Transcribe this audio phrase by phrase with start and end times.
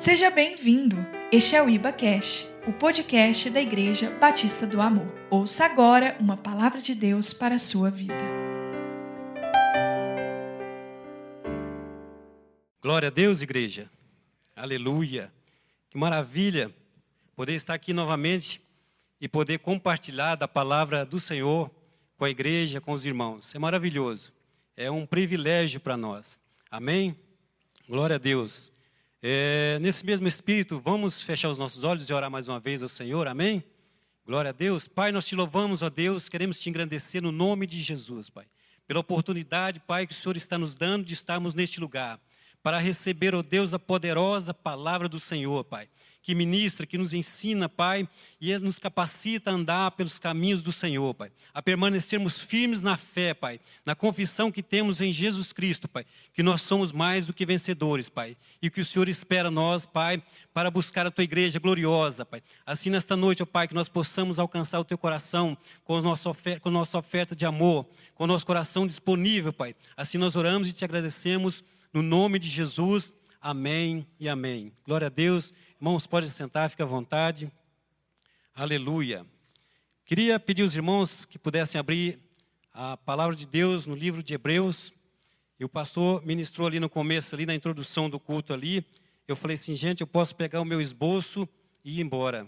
[0.00, 0.96] Seja bem-vindo.
[1.30, 5.06] Este é o Iba Cash, o podcast da Igreja Batista do Amor.
[5.28, 8.14] Ouça agora uma palavra de Deus para a sua vida.
[12.80, 13.90] Glória a Deus, igreja.
[14.56, 15.30] Aleluia.
[15.90, 16.74] Que maravilha
[17.36, 18.58] poder estar aqui novamente
[19.20, 21.70] e poder compartilhar da palavra do Senhor
[22.16, 23.54] com a igreja, com os irmãos.
[23.54, 24.32] É maravilhoso.
[24.74, 26.40] É um privilégio para nós.
[26.70, 27.14] Amém?
[27.86, 28.72] Glória a Deus.
[29.22, 32.88] É, nesse mesmo espírito, vamos fechar os nossos olhos e orar mais uma vez ao
[32.88, 33.62] Senhor, amém?
[34.24, 34.88] Glória a Deus.
[34.88, 38.46] Pai, nós te louvamos, ó Deus, queremos te engrandecer no nome de Jesus, Pai.
[38.86, 42.18] Pela oportunidade, Pai, que o Senhor está nos dando de estarmos neste lugar,
[42.62, 45.88] para receber, ó Deus, a poderosa palavra do Senhor, Pai
[46.22, 48.08] que ministra, que nos ensina, Pai,
[48.40, 51.30] e nos capacita a andar pelos caminhos do Senhor, Pai.
[51.52, 56.42] A permanecermos firmes na fé, Pai, na confissão que temos em Jesus Cristo, Pai, que
[56.42, 60.70] nós somos mais do que vencedores, Pai, e que o Senhor espera nós, Pai, para
[60.70, 62.42] buscar a tua igreja gloriosa, Pai.
[62.66, 66.28] Assim, nesta noite, ó Pai, que nós possamos alcançar o teu coração com a nossa
[66.28, 69.74] oferta, com a nossa oferta de amor, com o nosso coração disponível, Pai.
[69.96, 73.12] Assim nós oramos e te agradecemos no nome de Jesus.
[73.40, 74.72] Amém e amém.
[74.84, 75.52] Glória a Deus.
[75.80, 77.50] Irmãos, pode sentar, fica à vontade.
[78.54, 79.24] Aleluia.
[80.04, 82.18] Queria pedir aos irmãos que pudessem abrir
[82.70, 84.92] a palavra de Deus no livro de Hebreus.
[85.58, 88.84] E o pastor ministrou ali no começo, ali na introdução do culto ali.
[89.26, 91.48] Eu falei assim, gente, eu posso pegar o meu esboço
[91.82, 92.46] e ir embora.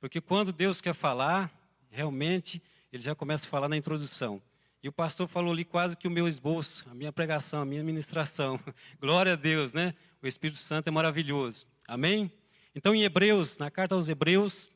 [0.00, 1.52] Porque quando Deus quer falar,
[1.90, 4.40] realmente, ele já começa a falar na introdução.
[4.82, 7.84] E o pastor falou ali quase que o meu esboço, a minha pregação, a minha
[7.84, 8.58] ministração.
[8.98, 9.94] Glória a Deus, né?
[10.22, 11.66] O Espírito Santo é maravilhoso.
[11.86, 12.32] Amém?
[12.74, 14.70] Então, em Hebreus, na carta aos Hebreus,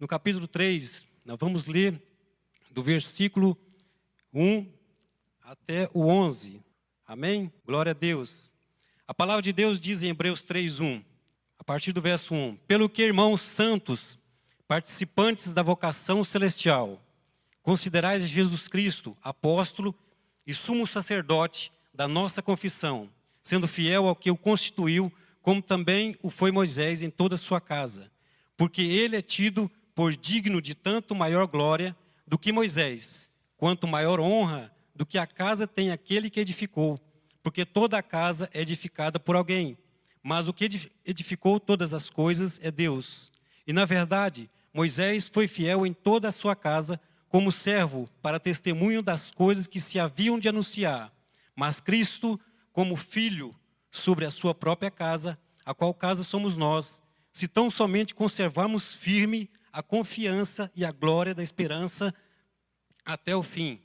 [0.00, 2.00] no capítulo 3, nós vamos ler
[2.70, 3.54] do versículo
[4.32, 4.66] 1
[5.42, 6.62] até o 11.
[7.06, 7.52] Amém?
[7.66, 8.50] Glória a Deus.
[9.06, 11.04] A palavra de Deus diz em Hebreus 3:1,
[11.58, 14.18] a partir do verso 1: Pelo que, irmãos santos,
[14.66, 16.98] participantes da vocação celestial,
[17.62, 19.94] considerais Jesus Cristo apóstolo
[20.46, 23.10] e sumo sacerdote da nossa confissão,
[23.42, 25.12] sendo fiel ao que o constituiu
[25.44, 28.10] como também o foi Moisés em toda a sua casa,
[28.56, 31.94] porque ele é tido por digno de tanto maior glória
[32.26, 36.98] do que Moisés, quanto maior honra do que a casa tem aquele que edificou,
[37.42, 39.76] porque toda a casa é edificada por alguém,
[40.22, 43.30] mas o que edificou todas as coisas é Deus.
[43.66, 49.02] E na verdade, Moisés foi fiel em toda a sua casa, como servo para testemunho
[49.02, 51.12] das coisas que se haviam de anunciar,
[51.54, 52.40] mas Cristo,
[52.72, 53.54] como filho
[53.98, 57.00] sobre a sua própria casa, a qual casa somos nós,
[57.32, 62.14] se tão somente conservarmos firme a confiança e a glória da esperança
[63.04, 63.80] até o fim.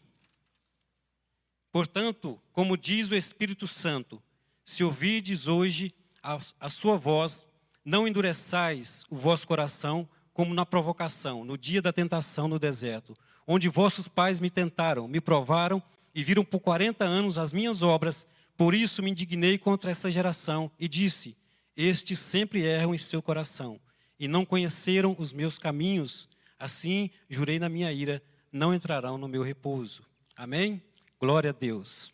[1.72, 4.22] Portanto, como diz o Espírito Santo,
[4.66, 7.48] se ouvides hoje a, a sua voz,
[7.86, 13.16] não endureçais o vosso coração como na provocação, no dia da tentação no deserto,
[13.48, 15.82] onde vossos pais me tentaram, me provaram
[16.14, 18.28] e viram por quarenta anos as minhas obras
[18.60, 21.34] por isso me indignei contra essa geração e disse:
[21.78, 23.80] Estes sempre erram em seu coração
[24.20, 26.28] e não conheceram os meus caminhos.
[26.60, 28.22] Assim jurei na minha ira:
[28.52, 30.04] não entrarão no meu repouso.
[30.36, 30.84] Amém?
[31.18, 32.12] Glória a Deus.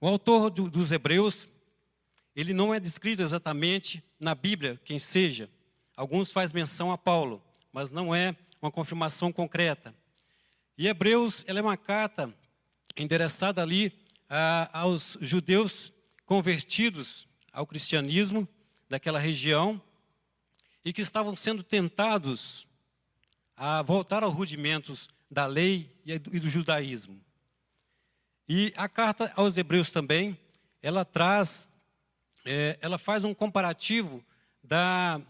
[0.00, 1.48] O autor do, dos Hebreus,
[2.34, 5.48] ele não é descrito exatamente na Bíblia, quem seja.
[5.96, 7.40] Alguns faz menção a Paulo,
[7.72, 9.94] mas não é uma confirmação concreta.
[10.76, 12.34] E Hebreus, ela é uma carta
[12.96, 14.01] endereçada ali
[14.34, 15.92] ah, aos judeus
[16.24, 18.48] convertidos ao cristianismo
[18.88, 19.80] daquela região
[20.82, 22.66] e que estavam sendo tentados
[23.54, 27.20] a voltar aos rudimentos da lei e do judaísmo.
[28.48, 30.38] E a carta aos Hebreus também,
[30.80, 31.68] ela traz,
[32.46, 34.24] é, ela faz um comparativo
[34.64, 35.20] da,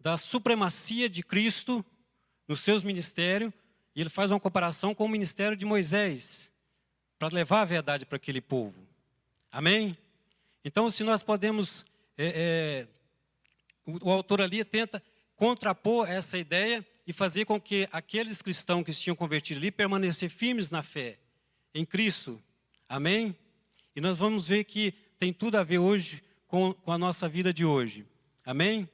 [0.00, 1.84] da supremacia de Cristo
[2.48, 3.52] nos seus ministérios,
[3.94, 6.51] e ele faz uma comparação com o ministério de Moisés,
[7.22, 8.84] para levar a verdade para aquele povo.
[9.52, 9.96] Amém?
[10.64, 11.84] Então, se nós podemos.
[12.18, 12.86] É, é,
[13.86, 15.00] o, o autor ali tenta
[15.36, 20.30] contrapor essa ideia e fazer com que aqueles cristãos que se tinham convertido ali permanecer
[20.30, 21.16] firmes na fé
[21.72, 22.42] em Cristo.
[22.88, 23.36] Amém?
[23.94, 27.54] E nós vamos ver que tem tudo a ver hoje com, com a nossa vida
[27.54, 28.04] de hoje.
[28.44, 28.88] Amém?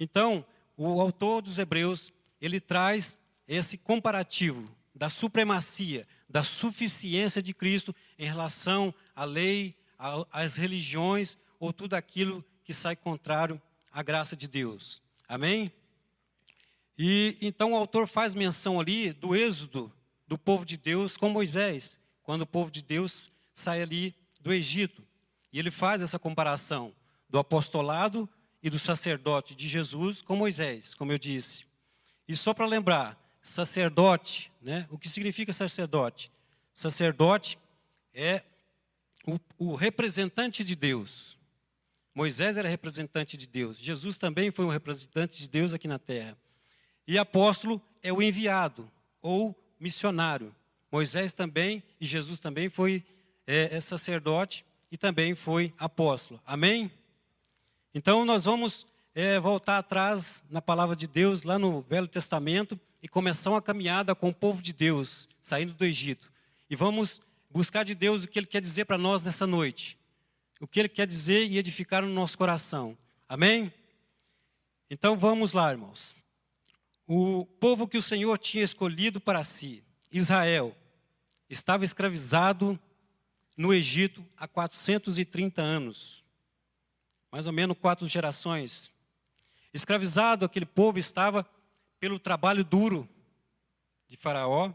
[0.00, 0.46] Então,
[0.78, 2.10] o autor dos Hebreus,
[2.40, 9.74] ele traz esse comparativo da supremacia, da suficiência de Cristo em relação à lei,
[10.30, 13.60] às religiões ou tudo aquilo que sai contrário
[13.92, 15.00] à graça de Deus.
[15.28, 15.72] Amém?
[16.98, 19.92] E então o autor faz menção ali do êxodo
[20.26, 25.06] do povo de Deus com Moisés, quando o povo de Deus sai ali do Egito.
[25.52, 26.92] E ele faz essa comparação
[27.28, 28.28] do apostolado
[28.62, 31.64] e do sacerdote de Jesus com Moisés, como eu disse.
[32.26, 33.16] E só para lembrar,
[33.48, 34.86] sacerdote, né?
[34.90, 36.30] O que significa sacerdote?
[36.74, 37.58] Sacerdote
[38.12, 38.42] é
[39.26, 41.38] o, o representante de Deus.
[42.14, 43.78] Moisés era representante de Deus.
[43.78, 46.36] Jesus também foi um representante de Deus aqui na terra.
[47.06, 48.90] E apóstolo é o enviado
[49.22, 50.54] ou missionário.
[50.90, 53.04] Moisés também e Jesus também foi
[53.46, 56.40] é, é sacerdote e também foi apóstolo.
[56.44, 56.90] Amém?
[57.94, 63.08] Então nós vamos é, voltar atrás na palavra de Deus, lá no Velho Testamento, e
[63.08, 66.30] começar uma caminhada com o povo de Deus, saindo do Egito.
[66.68, 69.98] E vamos buscar de Deus o que Ele quer dizer para nós nessa noite.
[70.60, 72.94] O que Ele quer dizer e edificar no nosso coração.
[73.26, 73.72] Amém?
[74.90, 76.14] Então vamos lá, irmãos.
[77.06, 79.82] O povo que o Senhor tinha escolhido para si,
[80.12, 80.76] Israel,
[81.48, 82.78] estava escravizado
[83.56, 86.22] no Egito há 430 anos.
[87.32, 88.94] Mais ou menos quatro gerações.
[89.76, 91.46] Escravizado, aquele povo estava
[92.00, 93.06] pelo trabalho duro
[94.08, 94.72] de Faraó,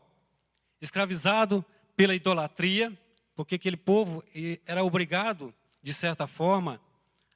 [0.80, 1.65] escravizado
[1.95, 2.95] pela idolatria,
[3.33, 4.24] porque aquele povo
[4.63, 5.51] era obrigado,
[5.81, 6.80] de certa forma,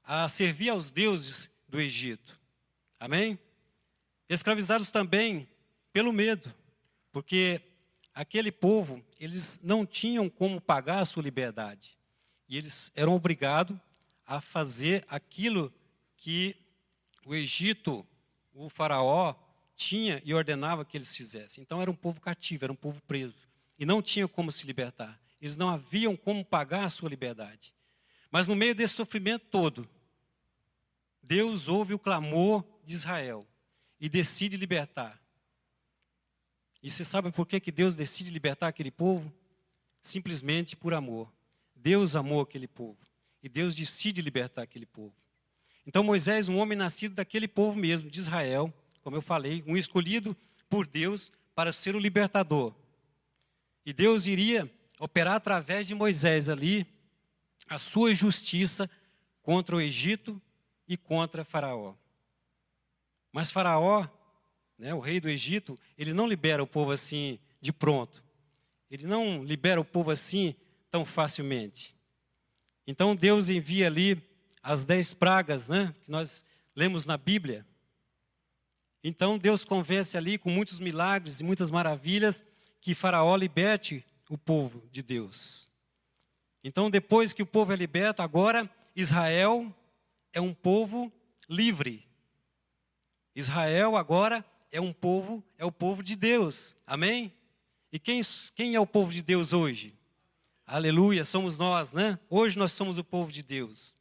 [0.04, 2.40] a servir aos deuses do Egito.
[3.00, 3.40] Amém?
[4.30, 5.50] Escravizados também
[5.92, 6.54] pelo medo,
[7.12, 7.60] porque
[8.14, 11.98] aquele povo, eles não tinham como pagar a sua liberdade.
[12.48, 13.76] E eles eram obrigados
[14.24, 15.74] a fazer aquilo
[16.16, 16.64] que
[17.25, 18.06] o Egito,
[18.54, 19.36] o faraó,
[19.75, 21.62] tinha e ordenava que eles fizessem.
[21.62, 25.19] Então era um povo cativo, era um povo preso e não tinham como se libertar.
[25.42, 27.74] Eles não haviam como pagar a sua liberdade.
[28.31, 29.88] Mas no meio desse sofrimento todo,
[31.22, 33.45] Deus ouve o clamor de Israel
[34.00, 35.21] e decide libertar.
[36.81, 39.33] E você sabe por que, que Deus decide libertar aquele povo?
[40.01, 41.33] Simplesmente por amor.
[41.75, 43.00] Deus amou aquele povo.
[43.42, 45.16] E Deus decide libertar aquele povo.
[45.86, 50.36] Então Moisés, um homem nascido daquele povo mesmo, de Israel, como eu falei, um escolhido
[50.68, 52.74] por Deus para ser o libertador.
[53.86, 56.88] E Deus iria operar através de Moisés ali
[57.70, 58.90] a sua justiça
[59.42, 60.42] contra o Egito
[60.88, 61.94] e contra Faraó.
[63.31, 64.08] Mas Faraó,
[64.78, 68.24] né, o rei do Egito, ele não libera o povo assim de pronto.
[68.90, 70.56] Ele não libera o povo assim
[70.90, 71.96] tão facilmente.
[72.88, 74.16] Então Deus envia ali
[74.66, 76.44] as dez pragas, né, que nós
[76.76, 77.64] lemos na Bíblia.
[79.04, 82.44] Então Deus convence ali com muitos milagres e muitas maravilhas
[82.82, 85.68] que Faraó liberte o povo de Deus.
[86.64, 89.72] Então, depois que o povo é liberto, agora Israel
[90.34, 91.14] é um povo
[91.48, 92.04] livre.
[93.36, 96.76] Israel agora é um povo, é o povo de Deus.
[96.88, 97.32] Amém?
[97.92, 98.20] E quem,
[98.56, 99.94] quem é o povo de Deus hoje?
[100.66, 102.18] Aleluia, somos nós, né?
[102.28, 103.96] Hoje nós somos o povo de Deus.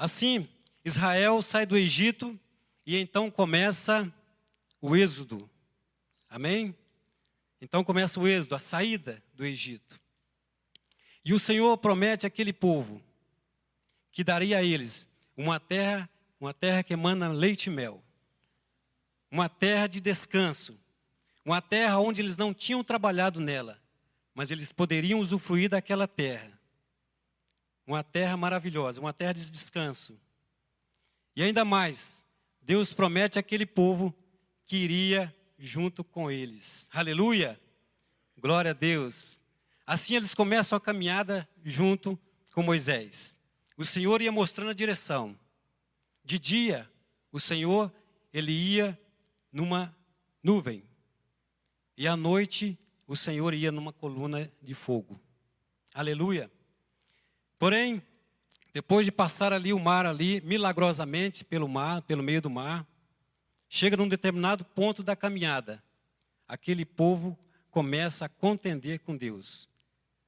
[0.00, 0.48] Assim,
[0.82, 2.40] Israel sai do Egito
[2.86, 4.10] e então começa
[4.80, 5.48] o êxodo.
[6.26, 6.74] Amém?
[7.60, 10.00] Então começa o êxodo, a saída do Egito.
[11.22, 13.02] E o Senhor promete àquele povo
[14.10, 15.06] que daria a eles
[15.36, 16.08] uma terra,
[16.40, 18.02] uma terra que emana leite e mel.
[19.30, 20.80] Uma terra de descanso.
[21.44, 23.78] Uma terra onde eles não tinham trabalhado nela,
[24.34, 26.58] mas eles poderiam usufruir daquela terra.
[27.90, 30.16] Uma terra maravilhosa, uma terra de descanso.
[31.34, 32.24] E ainda mais,
[32.62, 34.14] Deus promete àquele povo
[34.62, 36.88] que iria junto com eles.
[36.92, 37.60] Aleluia!
[38.38, 39.42] Glória a Deus.
[39.84, 42.16] Assim eles começam a caminhada junto
[42.54, 43.36] com Moisés.
[43.76, 45.36] O Senhor ia mostrando a direção.
[46.24, 46.88] De dia,
[47.32, 47.92] o Senhor,
[48.32, 48.96] ele ia
[49.50, 49.92] numa
[50.40, 50.84] nuvem.
[51.96, 55.20] E à noite, o Senhor ia numa coluna de fogo.
[55.92, 56.48] Aleluia.
[57.60, 58.02] Porém,
[58.74, 62.84] depois de passar ali o mar ali, milagrosamente pelo mar, pelo meio do mar,
[63.72, 65.80] Chega num determinado ponto da caminhada,
[66.48, 67.38] aquele povo
[67.70, 69.68] começa a contender com Deus.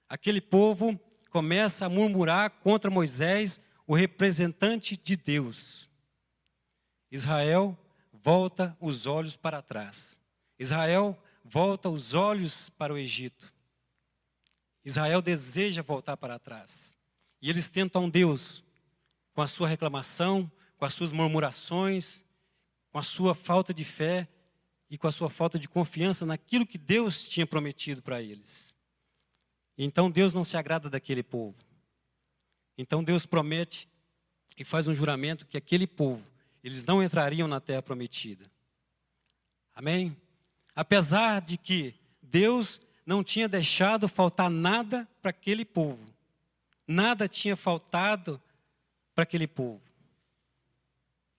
[0.09, 0.99] Aquele povo
[1.29, 5.91] começa a murmurar contra Moisés, o representante de Deus.
[7.11, 7.77] Israel
[8.12, 10.21] volta os olhos para trás.
[10.57, 13.53] Israel volta os olhos para o Egito.
[14.85, 16.97] Israel deseja voltar para trás.
[17.43, 18.63] E eles tentam Deus
[19.35, 22.25] com a sua reclamação, com as suas murmurações,
[22.93, 24.29] com a sua falta de fé
[24.89, 28.77] e com a sua falta de confiança naquilo que Deus tinha prometido para eles.
[29.77, 31.57] Então Deus não se agrada daquele povo.
[32.79, 33.89] Então Deus promete
[34.57, 36.25] e faz um juramento que aquele povo,
[36.63, 38.51] eles não entrariam na terra prometida.
[39.75, 40.17] Amém?
[40.77, 46.12] Apesar de que Deus não tinha deixado faltar nada para aquele povo.
[46.87, 48.41] Nada tinha faltado
[49.15, 49.91] para aquele povo.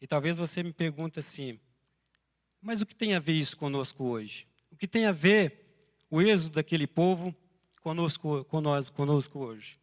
[0.02, 1.60] E talvez você me pergunte assim:
[2.64, 4.48] mas o que tem a ver isso conosco hoje?
[4.72, 7.36] O que tem a ver o êxodo daquele povo
[7.82, 9.78] conosco, conosco, conosco hoje?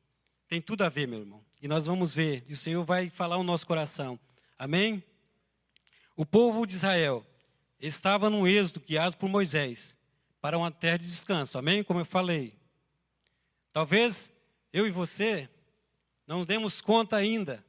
[0.48, 1.44] Tem tudo a ver, meu irmão.
[1.60, 4.18] E nós vamos ver, e o Senhor vai falar o nosso coração.
[4.58, 5.04] Amém?
[6.16, 7.24] O povo de Israel
[7.78, 9.96] estava no êxodo guiado por Moisés
[10.40, 11.58] para uma terra de descanso.
[11.58, 11.84] Amém?
[11.84, 12.54] Como eu falei.
[13.74, 14.32] Talvez
[14.72, 15.48] eu e você
[16.26, 17.64] não demos conta ainda,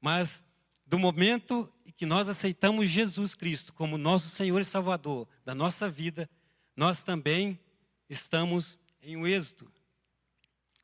[0.00, 0.44] mas
[0.86, 5.88] do momento em que nós aceitamos Jesus Cristo como nosso Senhor e Salvador da nossa
[5.88, 6.28] vida,
[6.76, 7.58] nós também
[8.08, 9.70] estamos em um êxito.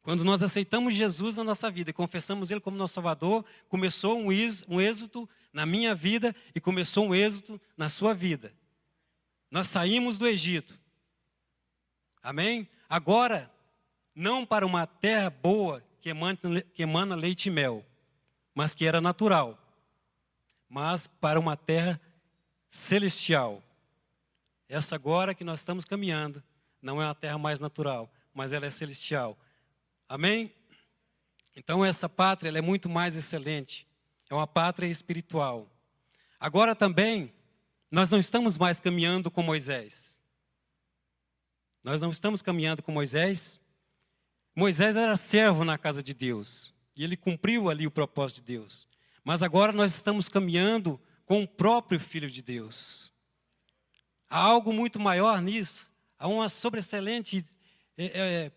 [0.03, 4.81] Quando nós aceitamos Jesus na nossa vida e confessamos Ele como nosso Salvador, começou um
[4.81, 8.55] êxito na minha vida e começou um êxito na sua vida.
[9.51, 10.79] Nós saímos do Egito.
[12.23, 12.69] Amém?
[12.89, 13.51] Agora,
[14.19, 16.37] não para uma terra boa que emana,
[16.75, 17.87] que emana leite e mel,
[18.53, 19.57] mas que era natural,
[20.69, 22.01] mas para uma terra
[22.69, 23.63] celestial.
[24.69, 26.43] Essa agora que nós estamos caminhando
[26.83, 29.39] não é uma terra mais natural, mas ela é celestial.
[30.09, 30.53] Amém?
[31.55, 33.87] Então essa pátria é muito mais excelente.
[34.29, 35.71] É uma pátria espiritual.
[36.41, 37.33] Agora também
[37.89, 40.19] nós não estamos mais caminhando com Moisés.
[41.85, 43.61] Nós não estamos caminhando com Moisés.
[44.59, 48.89] Moisés era servo na casa de Deus e ele cumpriu ali o propósito de Deus.
[49.23, 53.13] Mas agora nós estamos caminhando com o próprio Filho de Deus.
[54.29, 55.89] Há algo muito maior nisso.
[56.19, 57.45] Há uma sobreexcelente
[57.97, 58.53] é, é,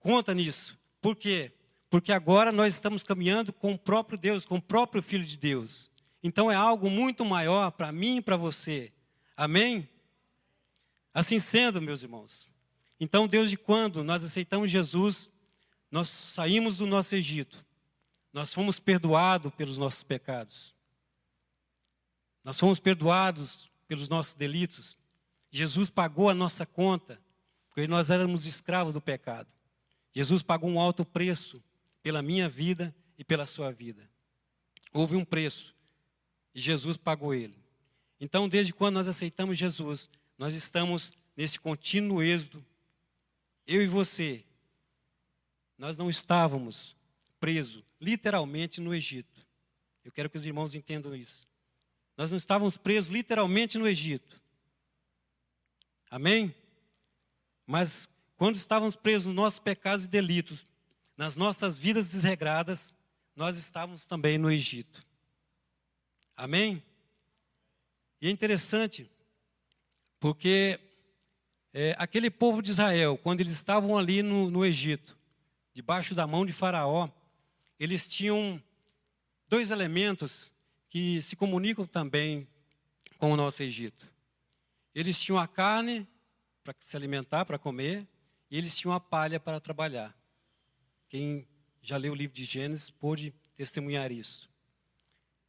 [0.00, 0.78] conta nisso.
[1.00, 1.50] Por quê?
[1.88, 5.90] Porque agora nós estamos caminhando com o próprio Deus, com o próprio Filho de Deus.
[6.22, 8.92] Então é algo muito maior para mim e para você.
[9.34, 9.88] Amém?
[11.14, 12.51] Assim sendo, meus irmãos.
[13.04, 15.28] Então, desde quando nós aceitamos Jesus,
[15.90, 17.66] nós saímos do nosso Egito.
[18.32, 20.72] Nós fomos perdoados pelos nossos pecados.
[22.44, 24.96] Nós fomos perdoados pelos nossos delitos.
[25.50, 27.20] Jesus pagou a nossa conta,
[27.66, 29.48] porque nós éramos escravos do pecado.
[30.12, 31.60] Jesus pagou um alto preço
[32.04, 34.08] pela minha vida e pela sua vida.
[34.92, 35.74] Houve um preço
[36.54, 37.58] e Jesus pagou ele.
[38.20, 42.64] Então, desde quando nós aceitamos Jesus, nós estamos nesse contínuo êxodo.
[43.66, 44.44] Eu e você,
[45.78, 46.96] nós não estávamos
[47.38, 49.46] presos literalmente no Egito.
[50.04, 51.46] Eu quero que os irmãos entendam isso.
[52.16, 54.40] Nós não estávamos presos literalmente no Egito.
[56.10, 56.54] Amém?
[57.66, 60.66] Mas quando estávamos presos nos nossos pecados e delitos,
[61.16, 62.94] nas nossas vidas desregradas,
[63.34, 65.06] nós estávamos também no Egito.
[66.36, 66.82] Amém?
[68.20, 69.10] E é interessante,
[70.20, 70.78] porque
[71.72, 75.16] é, aquele povo de Israel, quando eles estavam ali no, no Egito,
[75.72, 77.08] debaixo da mão de Faraó,
[77.78, 78.62] eles tinham
[79.48, 80.52] dois elementos
[80.88, 82.46] que se comunicam também
[83.18, 84.06] com o nosso Egito.
[84.94, 86.06] Eles tinham a carne
[86.62, 88.06] para se alimentar, para comer,
[88.50, 90.14] e eles tinham a palha para trabalhar.
[91.08, 91.46] Quem
[91.80, 94.50] já leu o livro de Gênesis pôde testemunhar isso.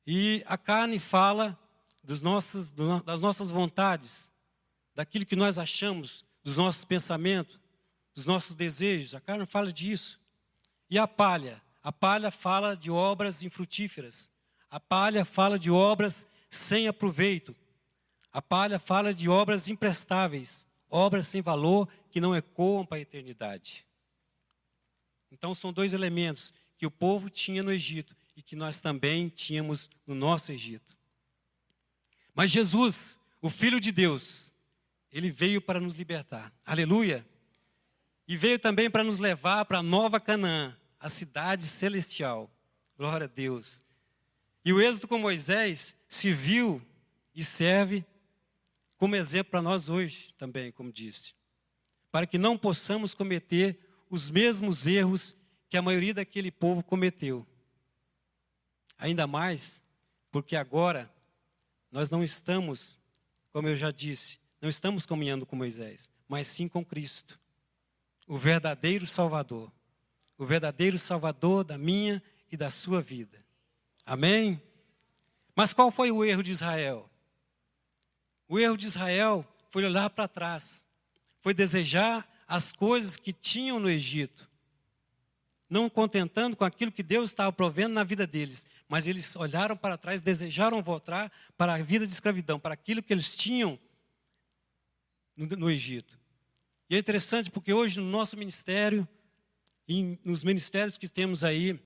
[0.07, 1.59] E a carne fala
[2.03, 4.31] dos nossos, das nossas vontades,
[4.95, 7.59] daquilo que nós achamos, dos nossos pensamentos,
[8.13, 9.15] dos nossos desejos.
[9.15, 10.19] A carne fala disso.
[10.89, 11.61] E a palha?
[11.81, 14.29] A palha fala de obras infrutíferas.
[14.69, 17.55] A palha fala de obras sem aproveito.
[18.31, 23.85] A palha fala de obras imprestáveis, obras sem valor que não ecoam para a eternidade.
[25.31, 29.89] Então, são dois elementos que o povo tinha no Egito e que nós também tínhamos
[30.05, 30.95] no nosso Egito.
[32.33, 34.52] Mas Jesus, o Filho de Deus,
[35.13, 36.53] ele veio para nos libertar.
[36.65, 37.25] Aleluia!
[38.27, 42.51] E veio também para nos levar para a nova Canaã, a cidade celestial.
[42.97, 43.85] Glória a Deus.
[44.65, 46.81] E o êxodo com Moisés serviu
[47.33, 48.05] e serve
[48.97, 51.33] como exemplo para nós hoje também, como disse
[52.13, 55.35] para que não possamos cometer os mesmos erros
[55.67, 57.43] que a maioria daquele povo cometeu.
[58.99, 59.81] Ainda mais
[60.29, 61.11] porque agora
[61.91, 62.99] nós não estamos,
[63.51, 67.39] como eu já disse, não estamos caminhando com Moisés, mas sim com Cristo,
[68.25, 69.71] o verdadeiro Salvador,
[70.37, 73.45] o verdadeiro Salvador da minha e da sua vida.
[74.03, 74.59] Amém?
[75.55, 77.07] Mas qual foi o erro de Israel?
[78.47, 80.87] O erro de Israel foi olhar para trás
[81.43, 84.49] foi desejar as coisas que tinham no Egito,
[85.69, 89.97] não contentando com aquilo que Deus estava provendo na vida deles, mas eles olharam para
[89.97, 93.77] trás, desejaram voltar para a vida de escravidão, para aquilo que eles tinham
[95.35, 96.19] no, no Egito.
[96.89, 99.07] E é interessante porque hoje no nosso ministério,
[99.87, 101.79] e nos ministérios que temos aí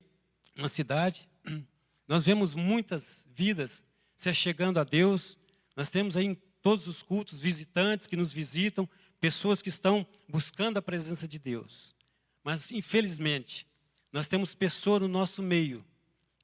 [0.55, 1.27] na cidade,
[2.07, 3.83] Nós vemos muitas vidas
[4.15, 5.37] se achegando a Deus.
[5.75, 8.89] Nós temos aí em todos os cultos visitantes que nos visitam,
[9.19, 11.95] pessoas que estão buscando a presença de Deus.
[12.43, 13.67] Mas, infelizmente,
[14.11, 15.83] nós temos pessoas no nosso meio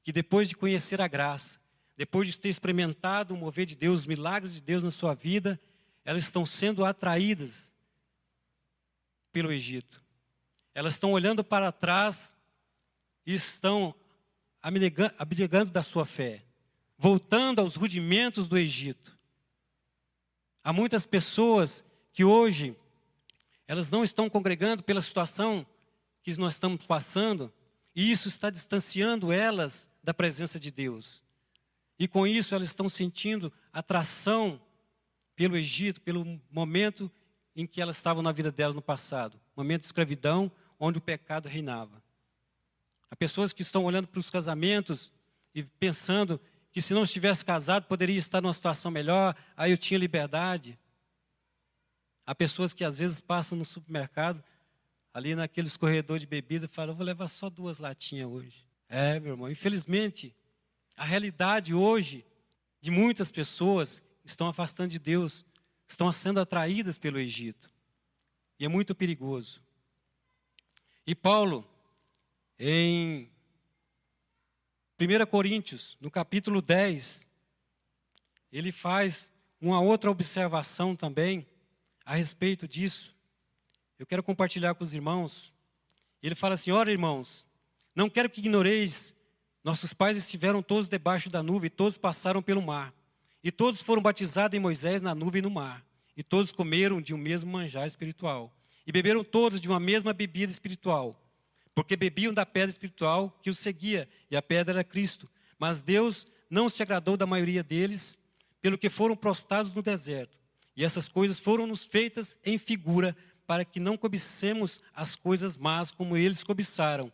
[0.04, 1.60] que, depois de conhecer a graça,
[1.96, 5.60] depois de ter experimentado o mover de Deus, os milagres de Deus na sua vida,
[6.06, 7.74] elas estão sendo atraídas
[9.32, 10.02] pelo Egito.
[10.74, 12.36] Elas estão olhando para trás
[13.26, 13.96] e estão
[14.62, 16.44] abnegando da sua fé,
[16.98, 19.18] voltando aos rudimentos do Egito.
[20.64, 21.84] Há muitas pessoas
[22.14, 22.76] que hoje
[23.68, 25.66] elas não estão congregando pela situação
[26.22, 27.52] que nós estamos passando,
[27.94, 31.22] e isso está distanciando elas da presença de Deus.
[32.00, 34.62] E com isso elas estão sentindo atração
[35.36, 37.12] pelo Egito, pelo momento
[37.56, 41.48] em que elas estavam na vida delas no passado momento de escravidão, onde o pecado
[41.48, 42.02] reinava.
[43.10, 45.12] Há pessoas que estão olhando para os casamentos
[45.54, 46.40] e pensando
[46.72, 50.78] que se não estivesse casado poderia estar numa situação melhor, aí eu tinha liberdade.
[52.26, 54.44] Há pessoas que às vezes passam no supermercado
[55.14, 58.66] ali naqueles corredores de bebida, fala, eu vou levar só duas latinhas hoje.
[58.90, 60.36] É, meu irmão, infelizmente,
[60.98, 62.26] a realidade hoje
[62.82, 65.46] de muitas pessoas estão afastando de Deus,
[65.88, 67.70] estão sendo atraídas pelo Egito.
[68.60, 69.62] E é muito perigoso.
[71.06, 71.68] E Paulo,
[72.58, 73.30] em
[75.00, 77.28] 1 Coríntios, no capítulo 10,
[78.52, 81.46] ele faz uma outra observação também
[82.06, 83.14] a respeito disso.
[83.98, 85.54] Eu quero compartilhar com os irmãos.
[86.22, 87.46] Ele fala assim: Ora, irmãos,
[87.96, 89.16] não quero que ignoreis,
[89.64, 92.94] nossos pais estiveram todos debaixo da nuvem, todos passaram pelo mar,
[93.44, 95.86] e todos foram batizados em Moisés na nuvem e no mar,
[96.16, 98.56] e todos comeram de um mesmo manjar espiritual,
[98.88, 101.20] e beberam todos de uma mesma bebida espiritual,
[101.76, 105.30] porque bebiam da pedra espiritual que os seguia, e a pedra era Cristo.
[105.58, 108.20] Mas Deus não se agradou da maioria deles,
[108.62, 110.38] pelo que foram prostrados no deserto.
[110.76, 113.16] E essas coisas foram nos feitas em figura
[113.46, 117.12] para que não cobicemos as coisas más como eles cobiçaram.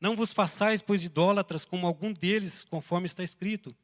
[0.00, 3.74] Não vos façais, pois, idólatras como algum deles, conforme está escrito.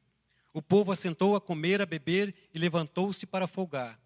[0.53, 4.01] O povo assentou a comer, a beber e levantou-se para folgar.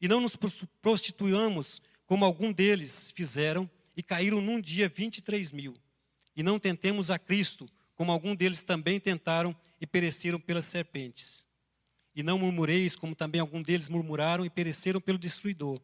[0.00, 0.36] E não nos
[0.80, 5.74] prostituamos como algum deles fizeram e caíram num dia 23 mil.
[6.34, 11.46] E não tentemos a Cristo, como algum deles também tentaram e pereceram pelas serpentes.
[12.14, 15.80] E não murmureis, como também algum deles murmuraram e pereceram pelo destruidor.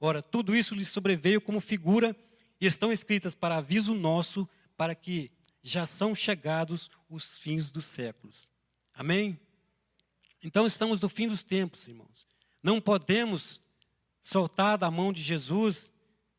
[0.00, 2.16] Ora, tudo isso lhes sobreveio como figura
[2.60, 5.30] e estão escritas para aviso nosso, para que
[5.62, 8.51] já são chegados os fins dos séculos.
[8.94, 9.38] Amém?
[10.42, 12.26] Então estamos no fim dos tempos, irmãos.
[12.62, 13.62] Não podemos
[14.20, 15.92] soltar da mão de Jesus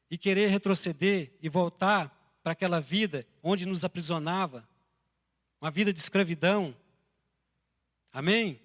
[0.09, 4.67] e querer retroceder e voltar para aquela vida onde nos aprisionava,
[5.59, 6.75] uma vida de escravidão.
[8.11, 8.59] Amém?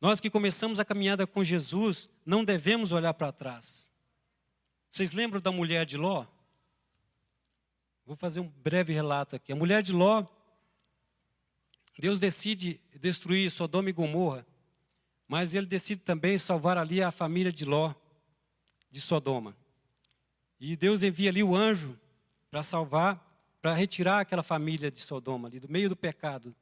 [0.00, 3.90] Nós que começamos a caminhada com Jesus, não devemos olhar para trás.
[4.88, 6.26] Vocês lembram da mulher de Ló?
[8.06, 9.52] Vou fazer um breve relato aqui.
[9.52, 10.26] A mulher de Ló,
[12.00, 14.46] Deus decide destruir Sodoma e Gomorra,
[15.28, 17.94] mas ele decide também salvar ali a família de Ló,
[18.90, 19.54] de Sodoma.
[20.58, 21.98] E Deus envia ali o anjo
[22.50, 23.28] para salvar,
[23.60, 26.54] para retirar aquela família de Sodoma, ali do meio do pecado,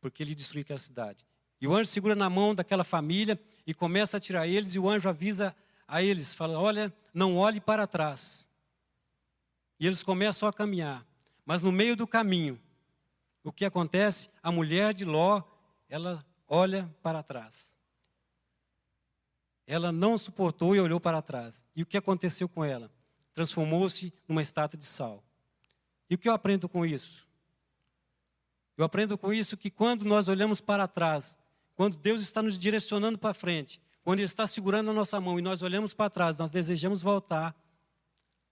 [0.00, 1.24] porque ele destruiu aquela cidade.
[1.60, 4.88] E o anjo segura na mão daquela família e começa a tirar eles, e o
[4.88, 5.54] anjo avisa
[5.86, 8.46] a eles, fala: Olha, não olhe para trás.
[9.78, 11.06] E eles começam a caminhar.
[11.44, 12.58] Mas no meio do caminho,
[13.42, 14.30] o que acontece?
[14.42, 15.42] A mulher de Ló,
[15.88, 17.72] ela olha para trás.
[19.66, 21.64] Ela não suportou e olhou para trás.
[21.74, 22.90] E o que aconteceu com ela?
[23.34, 25.22] Transformou-se numa estátua de sal.
[26.10, 27.26] E o que eu aprendo com isso?
[28.76, 31.36] Eu aprendo com isso que quando nós olhamos para trás
[31.74, 35.42] quando Deus está nos direcionando para frente, quando Ele está segurando a nossa mão e
[35.42, 37.54] nós olhamos para trás, nós desejamos voltar,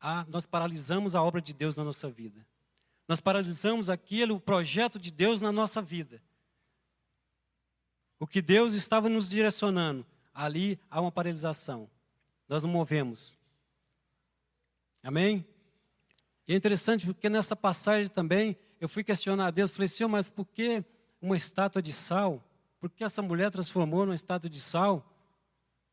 [0.00, 2.46] a, nós paralisamos a obra de Deus na nossa vida.
[3.10, 6.22] Nós paralisamos aquilo, o projeto de Deus na nossa vida.
[8.20, 11.90] O que Deus estava nos direcionando, ali há uma paralisação.
[12.48, 13.36] Nós não movemos.
[15.02, 15.44] Amém?
[16.46, 20.28] E é interessante porque nessa passagem também eu fui questionar a Deus, falei, Senhor, mas
[20.28, 20.84] por que
[21.20, 22.40] uma estátua de sal?
[22.78, 25.04] porque essa mulher transformou num estado de sal?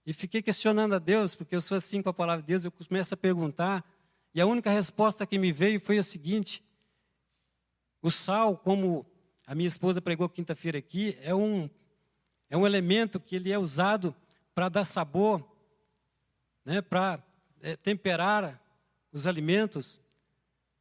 [0.05, 2.71] E fiquei questionando a Deus, porque eu sou assim com a palavra de Deus, eu
[2.71, 3.83] começo a perguntar,
[4.35, 6.63] e a única resposta que me veio foi a seguinte:
[8.01, 9.05] o sal, como
[9.45, 11.69] a minha esposa pregou quinta-feira aqui, é um,
[12.49, 14.15] é um elemento que ele é usado
[14.53, 15.45] para dar sabor,
[16.65, 17.23] né, para
[17.61, 18.61] é, temperar
[19.11, 20.01] os alimentos.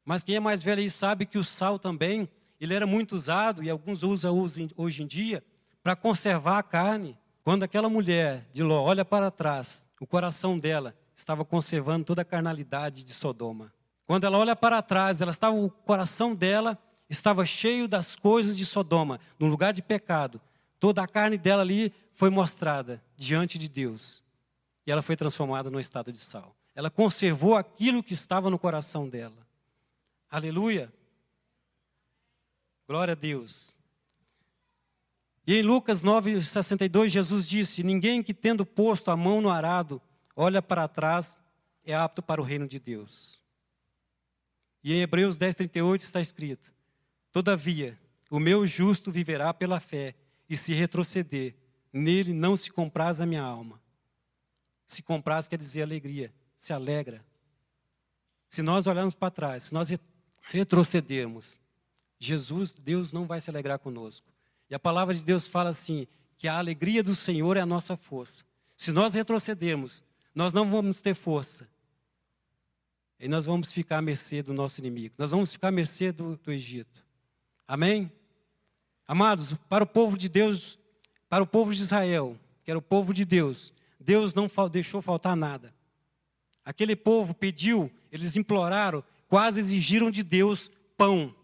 [0.04, 2.28] Mas quem é mais velho aí sabe que o sal também,
[2.60, 5.44] ele era muito usado, e alguns usam hoje em dia,
[5.82, 7.16] para conservar a carne.
[7.44, 12.24] Quando aquela mulher de Ló olha para trás, o coração dela estava conservando toda a
[12.24, 13.72] carnalidade de Sodoma.
[14.06, 18.66] Quando ela olha para trás, ela estava, o coração dela estava cheio das coisas de
[18.66, 20.40] Sodoma, no lugar de pecado.
[20.78, 24.22] Toda a carne dela ali foi mostrada diante de Deus.
[24.86, 26.56] E ela foi transformada no estado de sal.
[26.74, 29.46] Ela conservou aquilo que estava no coração dela.
[30.30, 30.92] Aleluia.
[32.86, 33.74] Glória a Deus.
[35.46, 40.02] E em Lucas 9,62, Jesus disse: Ninguém que tendo posto a mão no arado,
[40.34, 41.38] olha para trás,
[41.84, 43.40] é apto para o reino de Deus.
[44.82, 46.72] E em Hebreus 10,38 está escrito:
[47.36, 47.98] Todavia,
[48.30, 50.14] o meu justo viverá pela fé,
[50.48, 51.54] e se retroceder,
[51.92, 53.78] nele não se compraz a minha alma.
[54.86, 57.22] Se compraz quer dizer alegria, se alegra.
[58.48, 59.90] Se nós olharmos para trás, se nós
[60.44, 61.60] retrocedermos,
[62.18, 64.26] Jesus, Deus não vai se alegrar conosco.
[64.70, 66.06] E a palavra de Deus fala assim:
[66.38, 68.46] que a alegria do Senhor é a nossa força.
[68.78, 70.02] Se nós retrocedermos,
[70.34, 71.68] nós não vamos ter força.
[73.20, 75.14] E nós vamos ficar à mercê do nosso inimigo.
[75.18, 77.04] Nós vamos ficar à mercê do, do Egito.
[77.66, 78.10] Amém?
[79.06, 80.78] Amados, para o povo de Deus,
[81.28, 85.36] para o povo de Israel, que era o povo de Deus, Deus não deixou faltar
[85.36, 85.74] nada.
[86.64, 91.34] Aquele povo pediu, eles imploraram, quase exigiram de Deus pão.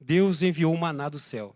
[0.00, 1.54] Deus enviou o maná do céu.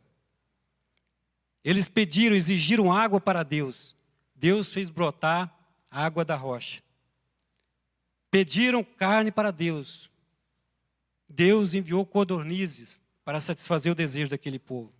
[1.64, 3.94] Eles pediram, exigiram água para Deus.
[4.34, 5.54] Deus fez brotar
[5.90, 6.82] a água da rocha.
[8.30, 10.10] Pediram carne para Deus.
[11.30, 14.92] Deus enviou codornizes para satisfazer o desejo daquele povo.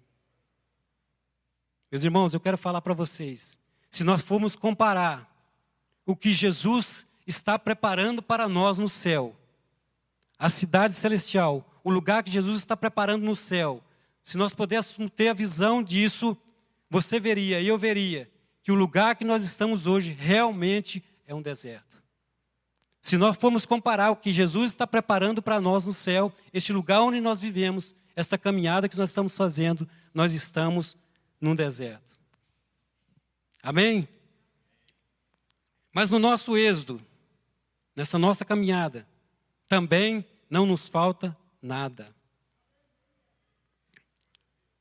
[1.91, 3.59] Meus irmãos, eu quero falar para vocês.
[3.91, 5.29] Se nós formos comparar
[6.07, 9.37] o que Jesus está preparando para nós no céu,
[10.39, 13.83] a cidade celestial, o lugar que Jesus está preparando no céu,
[14.23, 16.37] se nós pudéssemos ter a visão disso,
[16.89, 18.31] você veria e eu veria
[18.63, 21.90] que o lugar que nós estamos hoje realmente é um deserto.
[23.01, 27.01] Se nós formos comparar o que Jesus está preparando para nós no céu, este lugar
[27.01, 30.97] onde nós vivemos, esta caminhada que nós estamos fazendo, nós estamos
[31.41, 32.19] num deserto.
[33.63, 34.09] Amém?
[35.93, 37.01] Mas no nosso êxodo,
[37.97, 39.07] nessa nossa caminhada,
[39.67, 42.15] também não nos falta nada.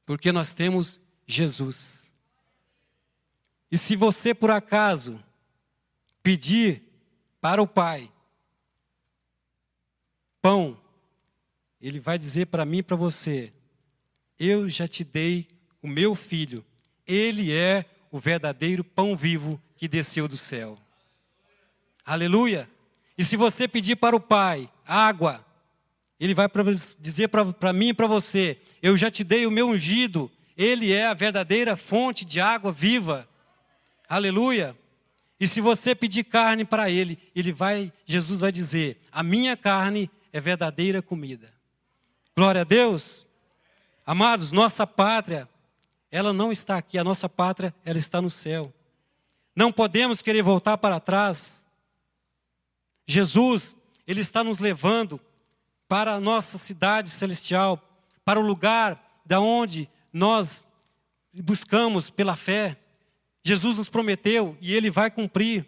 [0.05, 2.11] Porque nós temos Jesus.
[3.71, 5.23] E se você por acaso
[6.23, 6.88] pedir
[7.41, 8.11] para o Pai
[10.41, 10.77] pão,
[11.81, 13.53] Ele vai dizer para mim e para você:
[14.37, 15.47] Eu já te dei
[15.81, 16.65] o meu filho,
[17.07, 20.77] ele é o verdadeiro pão vivo que desceu do céu.
[22.05, 22.69] Aleluia!
[23.17, 25.45] E se você pedir para o Pai água,
[26.19, 26.47] ele vai
[26.99, 31.05] dizer para mim e para você: Eu já te dei o meu ungido, ele é
[31.05, 33.27] a verdadeira fonte de água viva.
[34.07, 34.75] Aleluia.
[35.39, 40.11] E se você pedir carne para ele, ele vai, Jesus vai dizer: A minha carne
[40.33, 41.53] é verdadeira comida.
[42.35, 43.25] Glória a Deus.
[44.05, 45.47] Amados, nossa pátria,
[46.11, 48.73] ela não está aqui, a nossa pátria, ela está no céu.
[49.55, 51.65] Não podemos querer voltar para trás.
[53.07, 55.19] Jesus, ele está nos levando
[55.87, 57.83] para a nossa cidade celestial,
[58.23, 60.63] para o lugar da onde nós
[61.33, 62.77] buscamos pela fé.
[63.43, 65.65] Jesus nos prometeu e ele vai cumprir.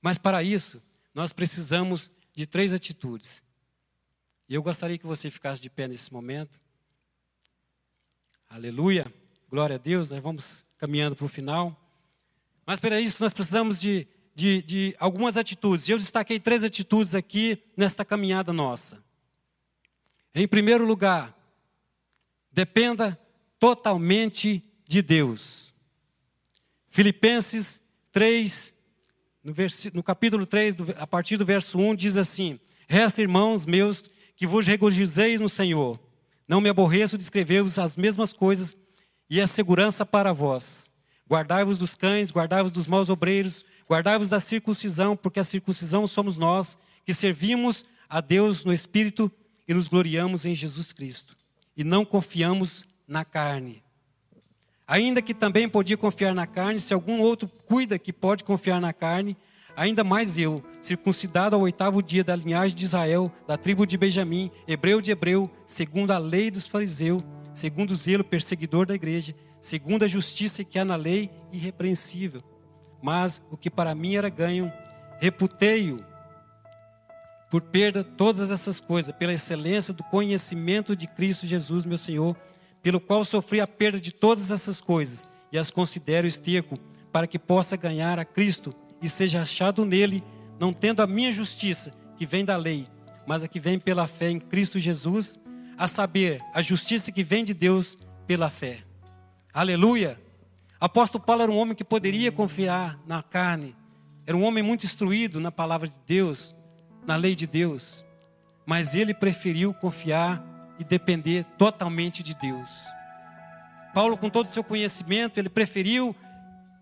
[0.00, 0.82] Mas para isso,
[1.14, 3.42] nós precisamos de três atitudes.
[4.48, 6.60] E eu gostaria que você ficasse de pé nesse momento.
[8.48, 9.12] Aleluia.
[9.48, 10.10] Glória a Deus.
[10.10, 11.76] Nós vamos caminhando para o final.
[12.64, 14.06] Mas para isso, nós precisamos de
[14.38, 15.88] de, de algumas atitudes.
[15.88, 19.02] Eu destaquei três atitudes aqui nesta caminhada nossa.
[20.32, 21.36] Em primeiro lugar,
[22.52, 23.18] dependa
[23.58, 25.67] totalmente de Deus.
[26.90, 27.80] Filipenses
[28.12, 28.74] 3,
[29.44, 29.54] no,
[29.94, 34.04] no capítulo 3, do, a partir do verso 1, diz assim: Resta, irmãos meus,
[34.36, 35.98] que vos regozijeis no Senhor.
[36.46, 38.76] Não me aborreço de escrever-vos as mesmas coisas
[39.28, 40.90] e a segurança para vós.
[41.30, 46.76] Guardai-vos dos cães, guardai-vos dos maus obreiros, Guardai-vos da circuncisão, porque a circuncisão somos nós,
[47.06, 49.32] que servimos a Deus no Espírito
[49.66, 51.34] e nos gloriamos em Jesus Cristo.
[51.74, 53.82] E não confiamos na carne.
[54.88, 58.90] Ainda que também podia confiar na carne, se algum outro cuida que pode confiar na
[58.90, 59.36] carne,
[59.76, 64.50] ainda mais eu, circuncidado ao oitavo dia da linhagem de Israel, da tribo de Benjamim,
[64.66, 67.22] hebreu de hebreu, segundo a lei dos fariseus,
[67.52, 72.42] segundo o zelo perseguidor da igreja, segundo a justiça que há na lei, irrepreensível.
[73.02, 74.72] Mas o que para mim era ganho,
[75.20, 76.02] reputei-o
[77.50, 82.34] por perda todas essas coisas, pela excelência do conhecimento de Cristo Jesus, meu Senhor,
[82.82, 86.78] pelo qual sofri a perda de todas essas coisas e as considero esterco,
[87.12, 90.22] para que possa ganhar a Cristo e seja achado nele,
[90.58, 92.86] não tendo a minha justiça, que vem da lei,
[93.26, 95.40] mas a que vem pela fé em Cristo Jesus,
[95.76, 98.80] a saber, a justiça que vem de Deus pela fé.
[99.54, 100.20] Aleluia!
[100.80, 103.74] Apóstolo Paulo era um homem que poderia confiar na carne,
[104.26, 106.54] era um homem muito instruído na palavra de Deus,
[107.06, 108.04] na lei de Deus,
[108.66, 110.44] mas ele preferiu confiar
[110.78, 112.68] e depender totalmente de Deus.
[113.92, 116.14] Paulo, com todo o seu conhecimento, ele preferiu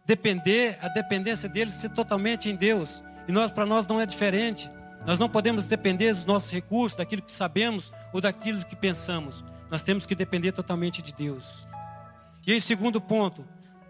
[0.05, 3.03] depender, a dependência dele ser totalmente em Deus.
[3.27, 4.71] E nós, para nós, não é diferente.
[5.05, 9.45] Nós não podemos depender dos nossos recursos, daquilo que sabemos ou daquilo que pensamos.
[9.71, 11.65] Nós temos que depender totalmente de Deus.
[12.47, 13.45] E em segundo ponto,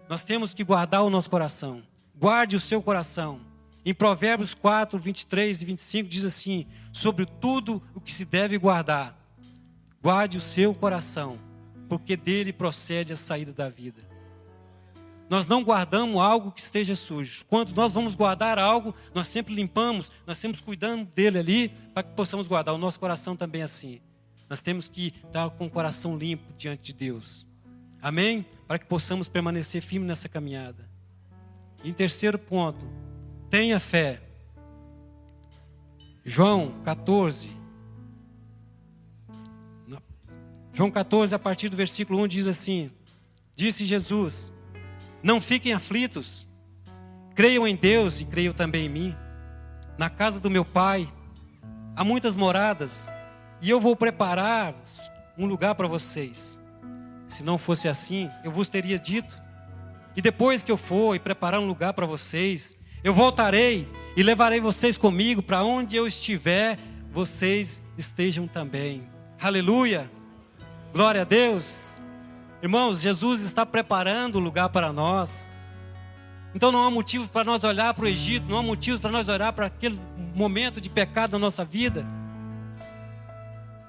[0.09, 1.83] nós temos que guardar o nosso coração.
[2.15, 3.41] Guarde o seu coração.
[3.85, 9.15] Em Provérbios 4, 23 e 25 diz assim: Sobre tudo o que se deve guardar,
[10.01, 11.37] guarde o seu coração,
[11.89, 14.07] porque dele procede a saída da vida.
[15.29, 17.45] Nós não guardamos algo que esteja sujo.
[17.49, 22.13] Quando nós vamos guardar algo, nós sempre limpamos, nós sempre cuidando dele ali, para que
[22.13, 22.73] possamos guardar.
[22.73, 23.99] O nosso coração também assim.
[24.49, 27.45] Nós temos que estar com o coração limpo diante de Deus.
[28.01, 28.45] Amém?
[28.65, 30.89] Para que possamos permanecer firmes nessa caminhada.
[31.83, 32.85] E em terceiro ponto,
[33.49, 34.21] tenha fé.
[36.25, 37.56] João 14.
[40.77, 42.91] João 14, a partir do versículo 1 diz assim:
[43.55, 44.53] Disse Jesus:
[45.23, 46.45] Não fiquem aflitos,
[47.33, 49.15] creiam em Deus e creiam também em mim.
[49.97, 51.11] Na casa do meu Pai
[51.95, 53.09] há muitas moradas,
[53.59, 54.75] e eu vou preparar
[55.35, 56.59] um lugar para vocês.
[57.27, 59.35] Se não fosse assim, eu vos teria dito.
[60.15, 64.59] E depois que eu for e preparar um lugar para vocês, eu voltarei e levarei
[64.59, 66.77] vocês comigo para onde eu estiver,
[67.11, 69.09] vocês estejam também.
[69.41, 70.07] Aleluia!
[70.97, 71.99] Glória a Deus!
[72.59, 75.51] Irmãos, Jesus está preparando o lugar para nós.
[76.55, 79.29] Então não há motivo para nós olhar para o Egito, não há motivo para nós
[79.29, 80.01] olhar para aquele
[80.33, 82.03] momento de pecado da nossa vida.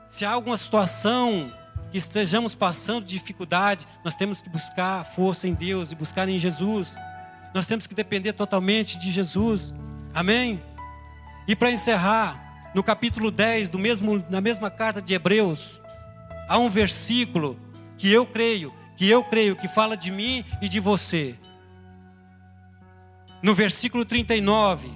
[0.06, 1.46] Se há alguma situação
[1.90, 6.94] que estejamos passando dificuldade, nós temos que buscar força em Deus e buscar em Jesus.
[7.54, 9.72] Nós temos que depender totalmente de Jesus.
[10.12, 10.62] Amém?
[11.48, 15.80] E para encerrar, no capítulo 10, do mesmo, na mesma carta de Hebreus,
[16.48, 17.58] há um versículo
[17.96, 21.36] que eu creio, que eu creio que fala de mim e de você.
[23.42, 24.90] No versículo 39,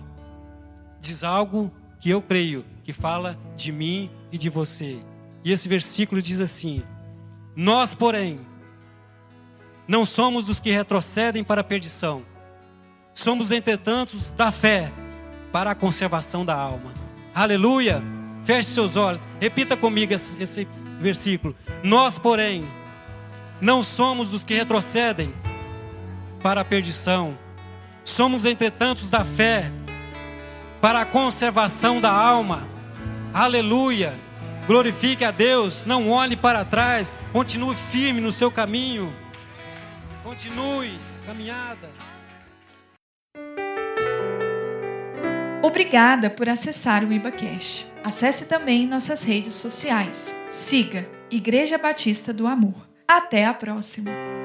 [1.00, 4.98] diz algo que eu creio que fala de mim e de você.
[5.44, 6.82] E esse versículo diz assim:
[7.54, 8.40] Nós, porém,
[9.86, 12.24] não somos dos que retrocedem para a perdição,
[13.14, 14.92] somos, entretanto, da fé
[15.52, 16.92] para a conservação da alma.
[17.34, 18.02] Aleluia!
[18.44, 20.66] Feche seus olhos, repita comigo esse,
[21.02, 21.54] versículo.
[21.82, 22.64] Nós, porém,
[23.60, 25.32] não somos dos que retrocedem
[26.42, 27.36] para a perdição,
[28.04, 29.70] somos, entretanto, da fé
[30.80, 32.66] para a conservação da alma.
[33.32, 34.14] Aleluia!
[34.66, 39.12] Glorifique a Deus, não olhe para trás, continue firme no seu caminho.
[40.22, 41.90] Continue caminhada.
[45.62, 47.91] Obrigada por acessar o IbaCast.
[48.04, 50.34] Acesse também nossas redes sociais.
[50.50, 52.88] Siga Igreja Batista do Amor.
[53.06, 54.41] Até a próxima!